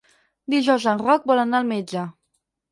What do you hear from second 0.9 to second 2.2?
en Roc vol anar al metge.